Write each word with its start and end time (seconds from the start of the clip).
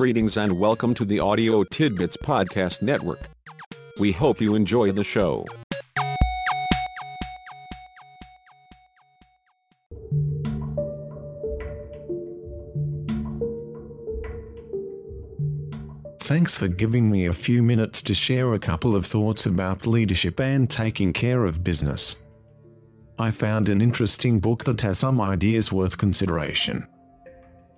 Greetings 0.00 0.38
and 0.38 0.58
welcome 0.58 0.94
to 0.94 1.04
the 1.04 1.20
Audio 1.20 1.62
Tidbits 1.62 2.16
Podcast 2.16 2.80
Network. 2.80 3.20
We 4.00 4.12
hope 4.12 4.40
you 4.40 4.54
enjoy 4.54 4.92
the 4.92 5.04
show. 5.04 5.44
Thanks 16.20 16.56
for 16.56 16.68
giving 16.68 17.10
me 17.10 17.26
a 17.26 17.34
few 17.34 17.62
minutes 17.62 18.00
to 18.00 18.14
share 18.14 18.54
a 18.54 18.58
couple 18.58 18.96
of 18.96 19.04
thoughts 19.04 19.44
about 19.44 19.86
leadership 19.86 20.40
and 20.40 20.70
taking 20.70 21.12
care 21.12 21.44
of 21.44 21.62
business. 21.62 22.16
I 23.18 23.32
found 23.32 23.68
an 23.68 23.82
interesting 23.82 24.40
book 24.40 24.64
that 24.64 24.80
has 24.80 25.00
some 25.00 25.20
ideas 25.20 25.70
worth 25.70 25.98
consideration. 25.98 26.86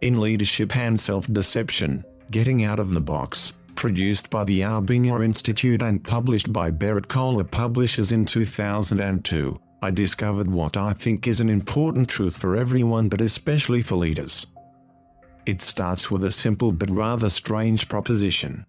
In 0.00 0.20
Leadership 0.20 0.76
and 0.76 1.00
Self-Deception, 1.00 2.04
Getting 2.34 2.64
Out 2.64 2.80
of 2.80 2.90
the 2.90 3.00
Box, 3.00 3.52
produced 3.76 4.28
by 4.28 4.42
the 4.42 4.62
Arbinger 4.62 5.24
Institute 5.24 5.80
and 5.80 6.02
published 6.02 6.52
by 6.52 6.68
Berrett-Koehler 6.68 7.48
Publishers 7.48 8.10
in 8.10 8.26
2002, 8.26 9.60
I 9.80 9.92
discovered 9.92 10.50
what 10.50 10.76
I 10.76 10.94
think 10.94 11.28
is 11.28 11.38
an 11.38 11.48
important 11.48 12.08
truth 12.08 12.36
for 12.36 12.56
everyone 12.56 13.08
but 13.08 13.20
especially 13.20 13.82
for 13.82 13.94
leaders. 13.94 14.48
It 15.46 15.62
starts 15.62 16.10
with 16.10 16.24
a 16.24 16.30
simple 16.32 16.72
but 16.72 16.90
rather 16.90 17.30
strange 17.30 17.88
proposition. 17.88 18.66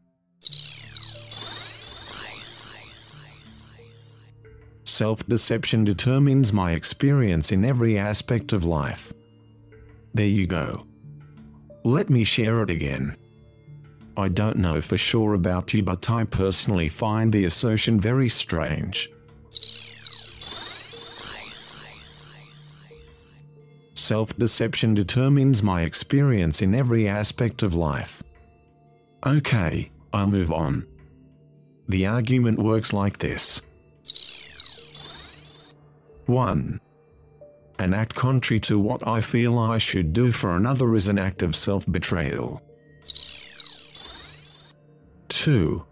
Self-deception 4.83 5.85
determines 5.85 6.53
my 6.53 6.73
experience 6.73 7.51
in 7.51 7.65
every 7.65 7.97
aspect 7.97 8.53
of 8.53 8.63
life. 8.63 9.11
There 10.13 10.27
you 10.27 10.45
go. 10.45 10.85
Let 11.83 12.11
me 12.11 12.23
share 12.23 12.61
it 12.61 12.69
again. 12.69 13.15
I 14.17 14.29
don't 14.29 14.57
know 14.57 14.81
for 14.81 14.97
sure 14.97 15.33
about 15.33 15.73
you 15.73 15.83
but 15.83 16.09
I 16.09 16.23
personally 16.23 16.89
find 16.89 17.33
the 17.33 17.45
assertion 17.45 17.99
very 17.99 18.29
strange. 18.29 19.09
Self-deception 23.93 24.93
determines 24.93 25.63
my 25.63 25.81
experience 25.81 26.61
in 26.61 26.75
every 26.75 27.07
aspect 27.07 27.63
of 27.63 27.73
life. 27.73 28.21
Okay, 29.25 29.89
I'll 30.13 30.27
move 30.27 30.51
on. 30.51 30.85
The 31.89 32.05
argument 32.05 32.59
works 32.59 32.93
like 32.93 33.17
this. 33.17 33.61
1. 36.27 36.79
An 37.79 37.93
act 37.93 38.15
contrary 38.15 38.59
to 38.59 38.79
what 38.79 39.05
I 39.07 39.21
feel 39.21 39.57
I 39.59 39.79
should 39.79 40.13
do 40.13 40.31
for 40.31 40.55
another 40.55 40.95
is 40.95 41.07
an 41.07 41.17
act 41.19 41.41
of 41.41 41.55
self-betrayal. 41.55 42.61
2. 45.45 45.85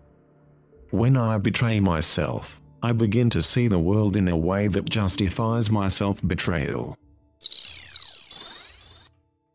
When 0.90 1.16
I 1.16 1.38
betray 1.38 1.80
myself, 1.80 2.60
I 2.82 2.92
begin 2.92 3.30
to 3.30 3.44
see 3.44 3.68
the 3.68 3.78
world 3.78 4.16
in 4.16 4.28
a 4.28 4.36
way 4.36 4.68
that 4.68 4.90
justifies 4.90 5.70
my 5.70 5.90
self-betrayal. 5.90 6.98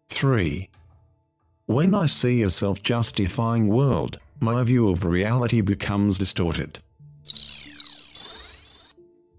3. 0.08 0.70
When 1.66 1.96
I 1.96 2.06
see 2.06 2.42
a 2.42 2.50
self-justifying 2.50 3.66
world, 3.66 4.20
my 4.38 4.62
view 4.62 4.88
of 4.88 5.04
reality 5.04 5.62
becomes 5.62 6.16
distorted. 6.16 6.78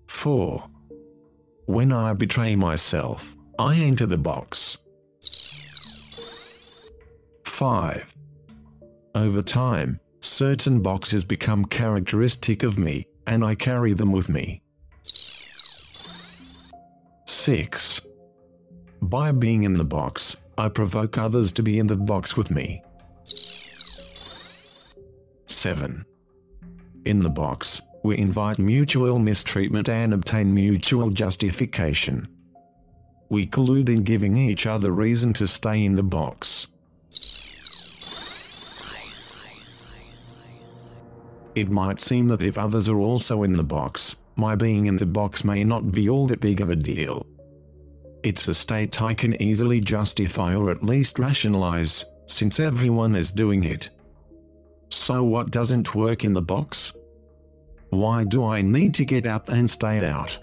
4. 0.07 0.69
When 1.67 1.93
I 1.93 2.11
betray 2.11 2.57
myself, 2.57 3.37
I 3.57 3.77
enter 3.77 4.05
the 4.05 4.17
box. 4.17 4.77
5. 7.45 8.13
Over 9.15 9.41
time, 9.41 10.01
certain 10.21 10.81
boxes 10.81 11.23
become 11.23 11.65
characteristic 11.65 12.63
of 12.63 12.77
me, 12.77 13.07
and 13.27 13.43
I 13.43 13.55
carry 13.55 13.93
them 13.93 14.11
with 14.11 14.29
me. 14.29 14.61
6. 17.25 18.01
By 19.01 19.31
being 19.31 19.63
in 19.63 19.73
the 19.73 19.85
box, 19.85 20.37
I 20.57 20.69
provoke 20.69 21.17
others 21.17 21.51
to 21.53 21.63
be 21.63 21.79
in 21.79 21.87
the 21.87 21.95
box 21.95 22.35
with 22.35 22.51
me. 22.51 22.83
7. 25.47 26.05
In 27.05 27.23
the 27.23 27.29
box, 27.29 27.81
we 28.03 28.17
invite 28.17 28.59
mutual 28.59 29.19
mistreatment 29.19 29.89
and 29.89 30.13
obtain 30.13 30.53
mutual 30.53 31.09
justification. 31.09 32.27
We 33.29 33.45
collude 33.47 33.89
in 33.89 34.03
giving 34.03 34.37
each 34.37 34.65
other 34.65 34.91
reason 34.91 35.33
to 35.33 35.47
stay 35.47 35.83
in 35.85 35.95
the 35.95 36.03
box. 36.03 36.67
It 41.55 41.69
might 41.69 41.99
seem 41.99 42.27
that 42.27 42.41
if 42.41 42.57
others 42.57 42.87
are 42.87 42.99
also 42.99 43.43
in 43.43 43.53
the 43.53 43.63
box, 43.63 44.15
my 44.35 44.55
being 44.55 44.85
in 44.85 44.97
the 44.97 45.05
box 45.05 45.43
may 45.43 45.63
not 45.63 45.91
be 45.91 46.09
all 46.09 46.27
that 46.27 46.39
big 46.39 46.61
of 46.61 46.69
a 46.69 46.75
deal. 46.75 47.25
It's 48.23 48.47
a 48.47 48.53
state 48.53 49.01
I 49.01 49.13
can 49.13 49.41
easily 49.41 49.79
justify 49.79 50.55
or 50.55 50.69
at 50.69 50.83
least 50.83 51.19
rationalize, 51.19 52.05
since 52.27 52.59
everyone 52.59 53.15
is 53.15 53.31
doing 53.31 53.63
it. 53.63 53.89
So 54.89 55.23
what 55.23 55.51
doesn't 55.51 55.95
work 55.95 56.23
in 56.23 56.33
the 56.33 56.41
box? 56.41 56.93
Why 57.89 58.23
do 58.23 58.45
I 58.45 58.61
need 58.61 58.93
to 58.95 59.05
get 59.05 59.25
out 59.25 59.49
and 59.49 59.69
stay 59.69 60.05
out? 60.05 60.39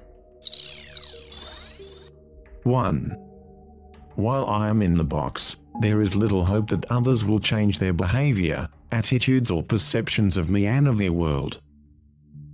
1. 2.65 3.11
While 4.17 4.47
I 4.47 4.69
am 4.69 4.83
in 4.83 4.97
the 4.97 5.05
box, 5.05 5.57
there 5.81 6.01
is 6.01 6.17
little 6.17 6.47
hope 6.47 6.71
that 6.71 6.91
others 6.91 7.25
will 7.25 7.39
change 7.39 7.79
their 7.79 7.93
behavior, 7.93 8.69
attitudes 8.91 9.51
or 9.51 9.63
perceptions 9.63 10.37
of 10.37 10.51
me 10.51 10.67
and 10.67 10.89
of 10.89 10.99
their 10.99 11.13
world. 11.13 11.61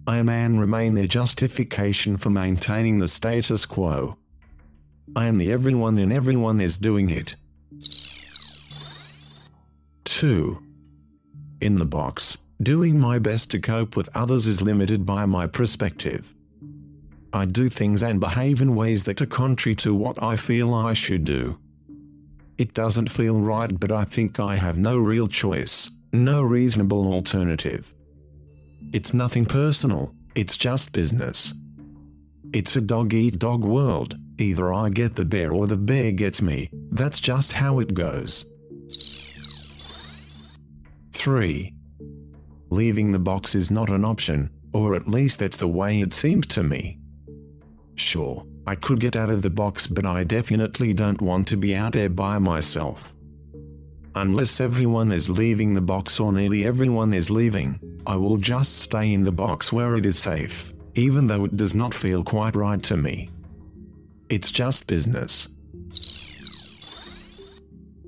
I 0.06 0.16
am 0.16 0.28
and 0.28 0.60
remain 0.60 0.94
their 0.94 1.06
justification 1.06 2.16
for 2.16 2.30
maintaining 2.30 2.98
the 2.98 3.08
status 3.08 3.64
quo. 3.64 4.16
I 5.14 5.26
am 5.26 5.38
the 5.38 5.52
everyone 5.52 5.98
and 5.98 6.12
everyone 6.12 6.60
is 6.60 6.76
doing 6.76 7.10
it. 7.10 7.36
2. 10.04 10.62
In 11.60 11.78
the 11.78 11.86
box, 11.86 12.38
doing 12.60 12.98
my 12.98 13.18
best 13.18 13.50
to 13.52 13.60
cope 13.60 13.96
with 13.96 14.14
others 14.16 14.46
is 14.46 14.60
limited 14.60 15.06
by 15.06 15.26
my 15.26 15.46
perspective. 15.46 16.34
I 17.32 17.44
do 17.44 17.68
things 17.68 18.02
and 18.02 18.20
behave 18.20 18.60
in 18.60 18.74
ways 18.74 19.04
that 19.04 19.22
are 19.22 19.26
contrary 19.26 19.74
to 19.76 19.94
what 19.94 20.22
I 20.22 20.36
feel 20.36 20.74
I 20.74 20.94
should 20.94 21.24
do. 21.24 21.58
It 22.62 22.74
doesn't 22.74 23.10
feel 23.10 23.40
right 23.40 23.72
but 23.82 23.90
I 23.90 24.04
think 24.04 24.38
I 24.38 24.54
have 24.54 24.78
no 24.78 24.96
real 24.96 25.26
choice, 25.26 25.90
no 26.12 26.42
reasonable 26.42 27.12
alternative. 27.12 27.92
It's 28.92 29.12
nothing 29.12 29.46
personal, 29.46 30.14
it's 30.36 30.56
just 30.56 30.92
business. 30.92 31.54
It's 32.52 32.76
a 32.76 32.80
dog-eat-dog 32.80 33.64
world, 33.64 34.16
Either 34.38 34.72
I 34.72 34.90
get 34.90 35.16
the 35.16 35.24
bear 35.24 35.50
or 35.52 35.66
the 35.66 35.76
bear 35.76 36.12
gets 36.12 36.40
me, 36.40 36.70
that's 36.92 37.18
just 37.18 37.52
how 37.52 37.80
it 37.80 37.94
goes. 37.94 38.46
3. 41.12 41.74
Leaving 42.70 43.10
the 43.10 43.18
box 43.18 43.56
is 43.56 43.72
not 43.72 43.90
an 43.90 44.04
option, 44.04 44.50
or 44.72 44.94
at 44.94 45.08
least 45.08 45.40
that's 45.40 45.56
the 45.56 45.66
way 45.68 46.00
it 46.00 46.14
seems 46.14 46.46
to 46.46 46.62
me. 46.62 47.00
Sure, 47.96 48.46
I 48.66 48.74
could 48.74 49.00
get 49.00 49.16
out 49.16 49.30
of 49.30 49.42
the 49.42 49.50
box 49.50 49.86
but 49.86 50.06
I 50.06 50.24
definitely 50.24 50.92
don't 50.94 51.20
want 51.20 51.48
to 51.48 51.56
be 51.56 51.74
out 51.74 51.92
there 51.92 52.10
by 52.10 52.38
myself. 52.38 53.14
Unless 54.14 54.60
everyone 54.60 55.10
is 55.10 55.30
leaving 55.30 55.74
the 55.74 55.80
box 55.80 56.20
or 56.20 56.32
nearly 56.32 56.64
everyone 56.64 57.14
is 57.14 57.30
leaving, 57.30 57.80
I 58.06 58.16
will 58.16 58.36
just 58.36 58.76
stay 58.76 59.12
in 59.12 59.24
the 59.24 59.32
box 59.32 59.72
where 59.72 59.96
it 59.96 60.04
is 60.04 60.18
safe, 60.18 60.72
even 60.94 61.26
though 61.26 61.44
it 61.44 61.56
does 61.56 61.74
not 61.74 61.94
feel 61.94 62.22
quite 62.22 62.54
right 62.54 62.82
to 62.84 62.96
me. 62.96 63.30
It's 64.28 64.50
just 64.50 64.86
business. 64.86 65.48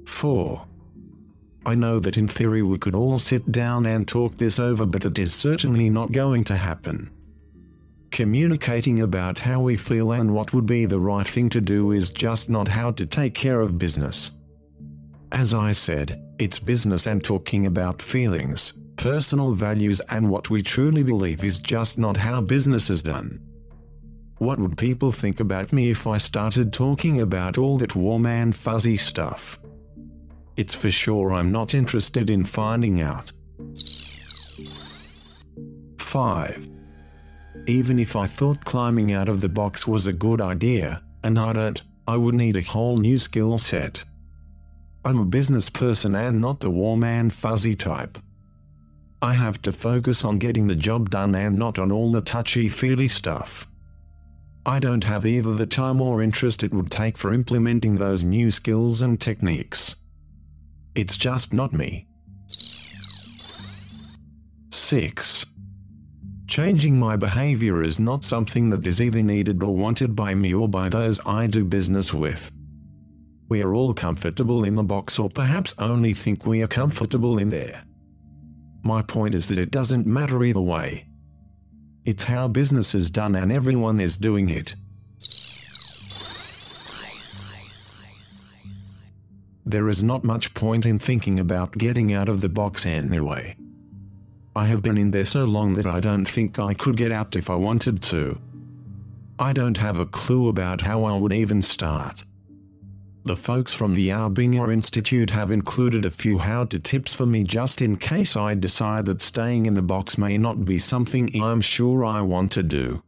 4. 0.06 0.66
I 1.66 1.74
know 1.74 1.98
that 1.98 2.18
in 2.18 2.28
theory 2.28 2.62
we 2.62 2.78
could 2.78 2.94
all 2.94 3.18
sit 3.18 3.50
down 3.50 3.86
and 3.86 4.06
talk 4.06 4.36
this 4.36 4.58
over 4.58 4.84
but 4.84 5.06
it 5.06 5.18
is 5.18 5.32
certainly 5.32 5.88
not 5.88 6.12
going 6.12 6.44
to 6.44 6.56
happen. 6.56 7.10
Communicating 8.14 9.00
about 9.00 9.40
how 9.40 9.60
we 9.60 9.74
feel 9.74 10.12
and 10.12 10.32
what 10.32 10.52
would 10.52 10.66
be 10.66 10.86
the 10.86 11.00
right 11.00 11.26
thing 11.26 11.48
to 11.48 11.60
do 11.60 11.90
is 11.90 12.10
just 12.10 12.48
not 12.48 12.68
how 12.68 12.92
to 12.92 13.04
take 13.04 13.34
care 13.34 13.60
of 13.60 13.76
business. 13.76 14.30
As 15.32 15.52
I 15.52 15.72
said, 15.72 16.22
it's 16.38 16.60
business 16.60 17.08
and 17.08 17.24
talking 17.24 17.66
about 17.66 18.00
feelings, 18.00 18.74
personal 18.94 19.50
values 19.50 20.00
and 20.12 20.30
what 20.30 20.48
we 20.48 20.62
truly 20.62 21.02
believe 21.02 21.42
is 21.42 21.58
just 21.58 21.98
not 21.98 22.16
how 22.16 22.40
business 22.40 22.88
is 22.88 23.02
done. 23.02 23.40
What 24.38 24.60
would 24.60 24.78
people 24.78 25.10
think 25.10 25.40
about 25.40 25.72
me 25.72 25.90
if 25.90 26.06
I 26.06 26.18
started 26.18 26.72
talking 26.72 27.20
about 27.20 27.58
all 27.58 27.78
that 27.78 27.96
warm 27.96 28.26
and 28.26 28.54
fuzzy 28.54 28.96
stuff? 28.96 29.58
It's 30.56 30.72
for 30.72 30.92
sure 30.92 31.32
I'm 31.32 31.50
not 31.50 31.74
interested 31.74 32.30
in 32.30 32.44
finding 32.44 33.00
out. 33.00 33.32
5. 35.98 36.73
Even 37.66 37.98
if 37.98 38.14
I 38.14 38.26
thought 38.26 38.64
climbing 38.64 39.12
out 39.12 39.28
of 39.28 39.40
the 39.40 39.48
box 39.48 39.86
was 39.86 40.06
a 40.06 40.12
good 40.12 40.42
idea, 40.42 41.02
and 41.22 41.38
I 41.38 41.54
don't, 41.54 41.82
I 42.06 42.18
would 42.18 42.34
need 42.34 42.56
a 42.56 42.62
whole 42.62 42.98
new 42.98 43.18
skill 43.18 43.56
set. 43.56 44.04
I'm 45.02 45.18
a 45.18 45.24
business 45.24 45.70
person 45.70 46.14
and 46.14 46.42
not 46.42 46.60
the 46.60 46.70
warm 46.70 47.04
and 47.04 47.32
fuzzy 47.32 47.74
type. 47.74 48.18
I 49.22 49.32
have 49.32 49.62
to 49.62 49.72
focus 49.72 50.24
on 50.24 50.38
getting 50.38 50.66
the 50.66 50.74
job 50.74 51.08
done 51.08 51.34
and 51.34 51.58
not 51.58 51.78
on 51.78 51.90
all 51.90 52.12
the 52.12 52.20
touchy-feely 52.20 53.08
stuff. 53.08 53.66
I 54.66 54.78
don't 54.78 55.04
have 55.04 55.24
either 55.24 55.54
the 55.54 55.66
time 55.66 56.02
or 56.02 56.22
interest 56.22 56.62
it 56.62 56.74
would 56.74 56.90
take 56.90 57.16
for 57.16 57.32
implementing 57.32 57.96
those 57.96 58.22
new 58.22 58.50
skills 58.50 59.00
and 59.00 59.18
techniques. 59.18 59.96
It's 60.94 61.16
just 61.16 61.54
not 61.54 61.72
me. 61.72 62.06
6. 64.70 65.46
Changing 66.54 66.96
my 66.96 67.16
behavior 67.16 67.82
is 67.82 67.98
not 67.98 68.22
something 68.22 68.70
that 68.70 68.86
is 68.86 69.00
either 69.00 69.24
needed 69.24 69.60
or 69.60 69.74
wanted 69.74 70.14
by 70.14 70.36
me 70.36 70.54
or 70.54 70.68
by 70.68 70.88
those 70.88 71.20
I 71.26 71.48
do 71.48 71.64
business 71.64 72.14
with. 72.14 72.48
We 73.48 73.60
are 73.60 73.74
all 73.74 73.92
comfortable 73.92 74.62
in 74.62 74.76
the 74.76 74.84
box 74.84 75.18
or 75.18 75.28
perhaps 75.28 75.74
only 75.80 76.12
think 76.12 76.46
we 76.46 76.62
are 76.62 76.68
comfortable 76.68 77.38
in 77.38 77.48
there. 77.48 77.82
My 78.84 79.02
point 79.02 79.34
is 79.34 79.48
that 79.48 79.58
it 79.58 79.72
doesn't 79.72 80.06
matter 80.06 80.44
either 80.44 80.60
way. 80.60 81.08
It's 82.04 82.22
how 82.22 82.46
business 82.46 82.94
is 82.94 83.10
done 83.10 83.34
and 83.34 83.50
everyone 83.50 83.98
is 83.98 84.16
doing 84.16 84.48
it. 84.48 84.76
There 89.66 89.88
is 89.88 90.04
not 90.04 90.22
much 90.22 90.54
point 90.54 90.86
in 90.86 91.00
thinking 91.00 91.40
about 91.40 91.78
getting 91.78 92.12
out 92.12 92.28
of 92.28 92.42
the 92.42 92.48
box 92.48 92.86
anyway. 92.86 93.56
I 94.56 94.66
have 94.66 94.82
been 94.82 94.96
in 94.96 95.10
there 95.10 95.24
so 95.24 95.44
long 95.44 95.74
that 95.74 95.86
I 95.86 96.00
don't 96.00 96.26
think 96.26 96.58
I 96.58 96.74
could 96.74 96.96
get 96.96 97.10
out 97.10 97.34
if 97.34 97.50
I 97.50 97.56
wanted 97.56 98.02
to. 98.02 98.40
I 99.38 99.52
don't 99.52 99.78
have 99.78 99.98
a 99.98 100.06
clue 100.06 100.48
about 100.48 100.82
how 100.82 101.04
I 101.04 101.18
would 101.18 101.32
even 101.32 101.60
start. 101.60 102.24
The 103.24 103.34
folks 103.34 103.72
from 103.72 103.94
the 103.94 104.10
Arbinger 104.10 104.72
Institute 104.72 105.30
have 105.30 105.50
included 105.50 106.04
a 106.04 106.10
few 106.10 106.38
how-to 106.38 106.78
tips 106.78 107.14
for 107.14 107.26
me 107.26 107.42
just 107.42 107.80
in 107.82 107.96
case 107.96 108.36
I 108.36 108.54
decide 108.54 109.06
that 109.06 109.22
staying 109.22 109.66
in 109.66 109.74
the 109.74 109.82
box 109.82 110.18
may 110.18 110.36
not 110.36 110.64
be 110.64 110.78
something 110.78 111.30
I'm 111.42 111.60
sure 111.60 112.04
I 112.04 112.20
want 112.20 112.52
to 112.52 112.62
do. 112.62 113.02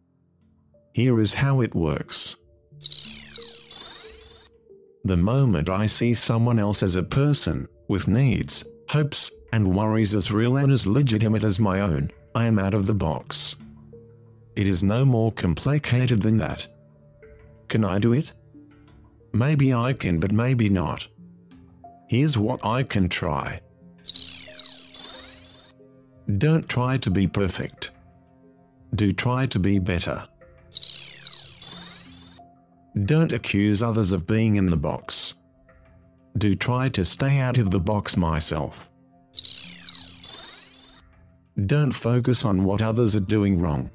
Here 0.94 1.20
is 1.20 1.34
how 1.34 1.60
it 1.60 1.74
works. 1.74 2.36
The 5.04 5.16
moment 5.16 5.68
I 5.68 5.86
see 5.86 6.14
someone 6.14 6.58
else 6.58 6.82
as 6.82 6.96
a 6.96 7.02
person, 7.02 7.68
with 7.86 8.08
needs, 8.08 8.64
hopes, 8.88 9.30
and 9.52 9.74
worries 9.74 10.14
as 10.14 10.32
real 10.32 10.56
and 10.56 10.72
as 10.72 10.86
legitimate 10.86 11.44
as 11.44 11.58
my 11.58 11.80
own, 11.80 12.10
I 12.34 12.44
am 12.44 12.58
out 12.58 12.74
of 12.74 12.86
the 12.86 12.94
box. 12.94 13.56
It 14.56 14.66
is 14.66 14.82
no 14.82 15.04
more 15.04 15.32
complicated 15.32 16.22
than 16.22 16.38
that. 16.38 16.66
Can 17.68 17.84
I 17.84 17.98
do 17.98 18.12
it? 18.12 18.32
Maybe 19.32 19.72
I 19.74 19.92
can, 19.92 20.18
but 20.18 20.32
maybe 20.32 20.68
not. 20.68 21.08
Here's 22.08 22.38
what 22.38 22.64
I 22.64 22.82
can 22.82 23.08
try. 23.08 23.60
Don't 26.38 26.68
try 26.68 26.96
to 26.98 27.10
be 27.10 27.26
perfect. 27.26 27.90
Do 28.94 29.12
try 29.12 29.46
to 29.46 29.58
be 29.58 29.78
better. 29.78 30.26
Don't 33.04 33.32
accuse 33.32 33.82
others 33.82 34.12
of 34.12 34.26
being 34.26 34.56
in 34.56 34.66
the 34.66 34.76
box. 34.76 35.34
Do 36.36 36.54
try 36.54 36.88
to 36.90 37.04
stay 37.04 37.38
out 37.38 37.56
of 37.56 37.70
the 37.70 37.80
box 37.80 38.16
myself. 38.16 38.90
Don't 41.64 41.92
focus 41.92 42.44
on 42.44 42.64
what 42.64 42.82
others 42.82 43.16
are 43.16 43.20
doing 43.20 43.58
wrong. 43.58 43.90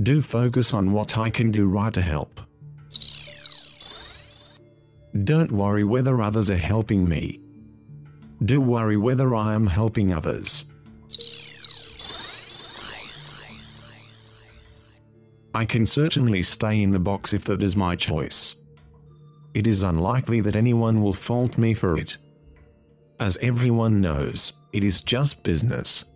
Do 0.00 0.22
focus 0.22 0.72
on 0.72 0.92
what 0.92 1.18
I 1.18 1.30
can 1.30 1.50
do 1.50 1.66
right 1.66 1.92
to 1.94 2.02
help. 2.02 2.40
Don't 5.24 5.50
worry 5.50 5.84
whether 5.84 6.22
others 6.22 6.48
are 6.48 6.56
helping 6.56 7.08
me. 7.08 7.40
Do 8.44 8.60
worry 8.60 8.96
whether 8.96 9.34
I 9.34 9.54
am 9.54 9.66
helping 9.66 10.12
others. 10.12 10.64
I 15.54 15.64
can 15.64 15.86
certainly 15.86 16.42
stay 16.42 16.80
in 16.80 16.92
the 16.92 16.98
box 16.98 17.32
if 17.32 17.44
that 17.44 17.62
is 17.62 17.76
my 17.76 17.96
choice. 17.96 18.56
It 19.54 19.66
is 19.66 19.82
unlikely 19.82 20.40
that 20.40 20.56
anyone 20.56 21.02
will 21.02 21.12
fault 21.12 21.58
me 21.58 21.74
for 21.74 21.98
it. 21.98 22.16
As 23.20 23.36
everyone 23.42 24.00
knows, 24.00 24.54
it 24.72 24.82
is 24.82 25.02
just 25.02 25.42
business. 25.42 26.06